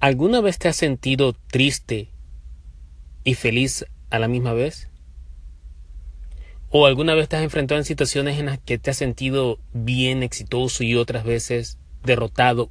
[0.00, 2.08] ¿Alguna vez te has sentido triste
[3.22, 4.88] y feliz a la misma vez?
[6.70, 10.22] ¿O alguna vez te has enfrentado en situaciones en las que te has sentido bien,
[10.22, 12.70] exitoso y otras veces derrotado?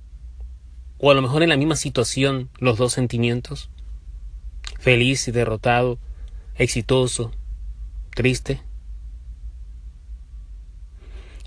[0.97, 3.69] ¿O a lo mejor en la misma situación los dos sentimientos?
[4.79, 5.99] Feliz y derrotado,
[6.55, 7.31] exitoso,
[8.15, 8.59] triste.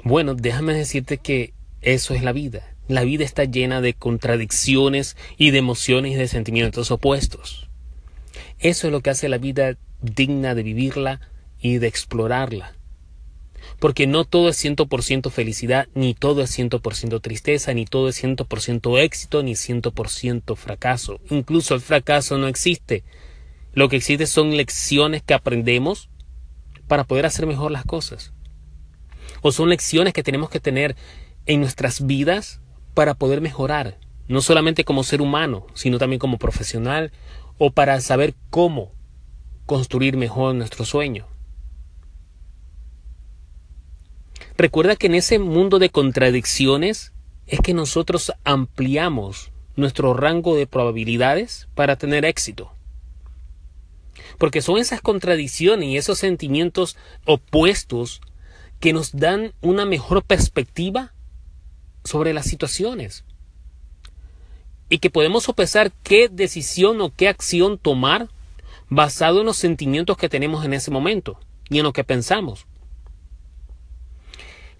[0.04, 2.71] Bueno, déjame decirte que eso es la vida.
[2.92, 7.70] La vida está llena de contradicciones y de emociones y de sentimientos opuestos.
[8.58, 11.18] Eso es lo que hace la vida digna de vivirla
[11.58, 12.74] y de explorarla.
[13.78, 19.00] Porque no todo es 100% felicidad, ni todo es 100% tristeza, ni todo es 100%
[19.00, 21.18] éxito, ni 100% fracaso.
[21.30, 23.04] Incluso el fracaso no existe.
[23.72, 26.10] Lo que existe son lecciones que aprendemos
[26.88, 28.34] para poder hacer mejor las cosas.
[29.40, 30.94] O son lecciones que tenemos que tener
[31.46, 32.60] en nuestras vidas
[32.94, 37.12] para poder mejorar, no solamente como ser humano, sino también como profesional
[37.58, 38.92] o para saber cómo
[39.66, 41.26] construir mejor nuestro sueño.
[44.56, 47.12] Recuerda que en ese mundo de contradicciones
[47.46, 52.72] es que nosotros ampliamos nuestro rango de probabilidades para tener éxito.
[54.38, 58.20] Porque son esas contradicciones y esos sentimientos opuestos
[58.80, 61.12] que nos dan una mejor perspectiva
[62.04, 63.24] sobre las situaciones.
[64.88, 68.28] Y que podemos sopesar qué decisión o qué acción tomar
[68.88, 71.38] basado en los sentimientos que tenemos en ese momento
[71.70, 72.66] y en lo que pensamos.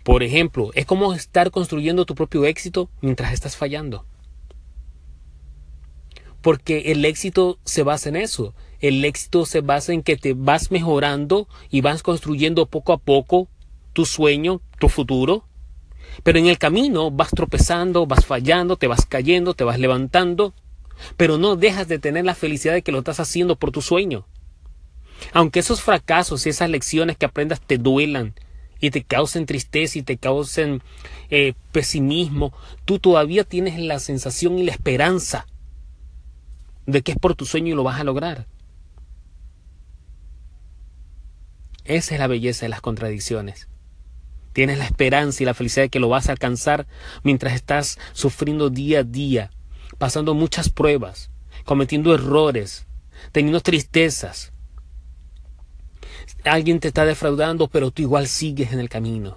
[0.02, 4.04] Por ejemplo, es como estar construyendo tu propio éxito mientras estás fallando.
[6.42, 8.52] Porque el éxito se basa en eso.
[8.80, 13.48] El éxito se basa en que te vas mejorando y vas construyendo poco a poco
[13.92, 15.44] tu sueño, tu futuro,
[16.22, 20.54] pero en el camino vas tropezando, vas fallando, te vas cayendo, te vas levantando,
[21.16, 24.26] pero no dejas de tener la felicidad de que lo estás haciendo por tu sueño.
[25.32, 28.34] Aunque esos fracasos y esas lecciones que aprendas te duelan
[28.80, 30.82] y te causen tristeza y te causen
[31.30, 32.52] eh, pesimismo,
[32.84, 35.46] tú todavía tienes la sensación y la esperanza
[36.86, 38.46] de que es por tu sueño y lo vas a lograr.
[41.84, 43.68] Esa es la belleza de las contradicciones.
[44.52, 46.86] Tienes la esperanza y la felicidad de que lo vas a alcanzar
[47.22, 49.50] mientras estás sufriendo día a día,
[49.98, 51.30] pasando muchas pruebas,
[51.64, 52.86] cometiendo errores,
[53.32, 54.52] teniendo tristezas.
[56.44, 59.36] Alguien te está defraudando, pero tú igual sigues en el camino.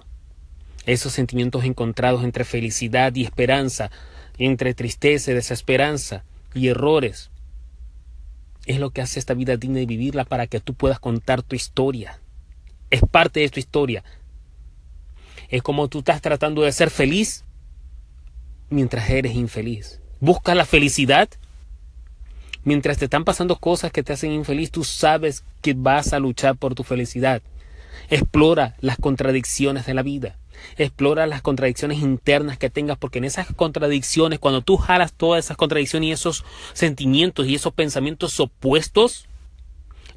[0.84, 3.90] Esos sentimientos encontrados entre felicidad y esperanza,
[4.38, 6.24] entre tristeza y desesperanza
[6.54, 7.30] y errores,
[8.66, 11.56] es lo que hace esta vida digna de vivirla para que tú puedas contar tu
[11.56, 12.18] historia.
[12.90, 14.04] Es parte de tu historia.
[15.48, 17.44] Es como tú estás tratando de ser feliz
[18.70, 20.00] mientras eres infeliz.
[20.20, 21.28] Busca la felicidad.
[22.64, 26.56] Mientras te están pasando cosas que te hacen infeliz, tú sabes que vas a luchar
[26.56, 27.40] por tu felicidad.
[28.10, 30.36] Explora las contradicciones de la vida.
[30.76, 35.56] Explora las contradicciones internas que tengas, porque en esas contradicciones, cuando tú jalas todas esas
[35.56, 39.28] contradicciones y esos sentimientos y esos pensamientos opuestos,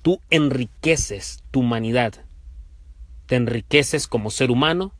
[0.02, 2.14] tú enriqueces tu humanidad.
[3.28, 4.92] Te enriqueces como ser humano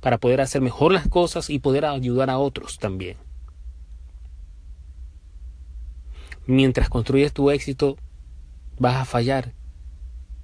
[0.00, 3.16] para poder hacer mejor las cosas y poder ayudar a otros también.
[6.46, 7.96] Mientras construyes tu éxito,
[8.78, 9.52] vas a fallar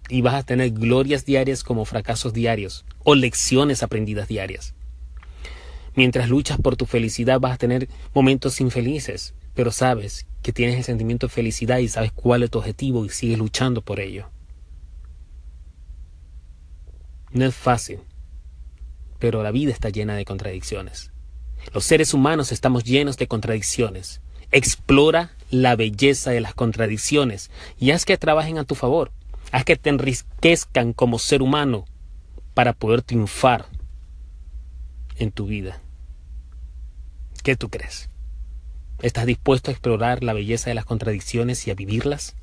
[0.09, 4.75] y vas a tener glorias diarias como fracasos diarios o lecciones aprendidas diarias.
[5.95, 10.85] Mientras luchas por tu felicidad vas a tener momentos infelices, pero sabes que tienes el
[10.85, 14.29] sentimiento de felicidad y sabes cuál es tu objetivo y sigues luchando por ello.
[17.31, 18.01] No es fácil,
[19.25, 21.11] pero la vida está llena de contradicciones.
[21.73, 24.21] Los seres humanos estamos llenos de contradicciones.
[24.53, 29.13] Explora la belleza de las contradicciones y haz que trabajen a tu favor.
[29.51, 31.87] Haz que te enriquezcan como ser humano
[32.53, 33.65] para poder triunfar
[35.17, 35.81] en tu vida.
[37.43, 38.11] ¿Qué tú crees?
[39.01, 42.37] ¿Estás dispuesto a explorar la belleza de las contradicciones y a vivirlas?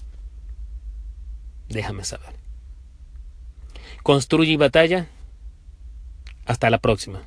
[1.69, 2.33] Déjame saber.
[4.01, 5.09] Construye y batalla
[6.51, 7.21] hasta la próxima.